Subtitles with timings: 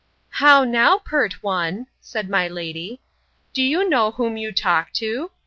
[0.31, 3.01] How now, pert one, said my lady,
[3.53, 5.29] do you know whom you talk to?